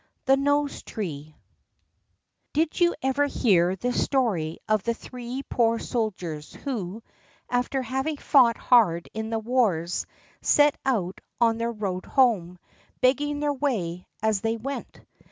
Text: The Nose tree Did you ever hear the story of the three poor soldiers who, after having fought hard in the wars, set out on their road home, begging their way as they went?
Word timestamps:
The 0.25 0.35
Nose 0.35 0.81
tree 0.81 1.35
Did 2.53 2.79
you 2.79 2.95
ever 3.03 3.27
hear 3.27 3.75
the 3.75 3.93
story 3.93 4.57
of 4.67 4.81
the 4.81 4.95
three 4.95 5.43
poor 5.47 5.77
soldiers 5.77 6.53
who, 6.53 7.03
after 7.47 7.83
having 7.83 8.17
fought 8.17 8.57
hard 8.57 9.09
in 9.13 9.29
the 9.29 9.37
wars, 9.37 10.07
set 10.41 10.75
out 10.83 11.21
on 11.39 11.59
their 11.59 11.71
road 11.71 12.07
home, 12.07 12.57
begging 12.99 13.41
their 13.41 13.53
way 13.53 14.07
as 14.23 14.41
they 14.41 14.57
went? 14.57 15.01